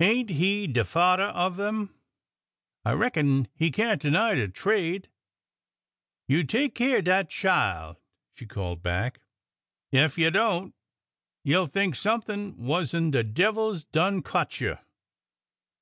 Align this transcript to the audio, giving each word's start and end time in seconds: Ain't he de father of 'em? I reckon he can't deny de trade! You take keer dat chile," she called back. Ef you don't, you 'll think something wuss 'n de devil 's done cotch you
Ain't 0.00 0.30
he 0.30 0.66
de 0.66 0.86
father 0.86 1.24
of 1.24 1.60
'em? 1.60 1.94
I 2.86 2.92
reckon 2.92 3.46
he 3.54 3.70
can't 3.70 4.00
deny 4.00 4.32
de 4.34 4.48
trade! 4.48 5.10
You 6.26 6.44
take 6.44 6.74
keer 6.74 7.02
dat 7.02 7.28
chile," 7.28 7.96
she 8.32 8.46
called 8.46 8.82
back. 8.82 9.20
Ef 9.92 10.16
you 10.16 10.30
don't, 10.30 10.74
you 11.44 11.58
'll 11.60 11.66
think 11.66 11.94
something 11.94 12.56
wuss 12.56 12.94
'n 12.94 13.10
de 13.10 13.22
devil 13.22 13.74
's 13.74 13.84
done 13.84 14.22
cotch 14.22 14.62
you 14.62 14.78